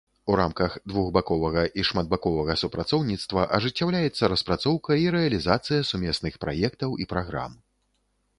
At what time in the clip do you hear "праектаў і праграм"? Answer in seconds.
6.47-7.51